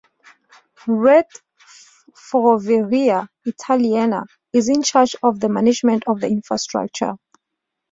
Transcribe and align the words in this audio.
Rete 1.01 1.43
Ferroviaria 2.15 3.29
Italiana 3.45 4.25
is 4.51 4.67
in 4.67 4.81
charge 4.81 5.15
of 5.21 5.39
the 5.39 5.47
management 5.47 6.05
of 6.07 6.19
the 6.21 6.27
infrastructure. 6.27 7.13